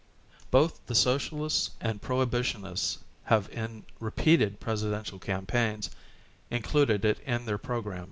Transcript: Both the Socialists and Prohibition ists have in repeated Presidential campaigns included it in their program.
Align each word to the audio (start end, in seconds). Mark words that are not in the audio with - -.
Both 0.49 0.83
the 0.87 0.95
Socialists 0.95 1.69
and 1.79 2.01
Prohibition 2.01 2.63
ists 2.65 3.03
have 3.25 3.47
in 3.51 3.85
repeated 3.99 4.59
Presidential 4.59 5.19
campaigns 5.19 5.91
included 6.49 7.05
it 7.05 7.19
in 7.19 7.45
their 7.45 7.59
program. 7.59 7.99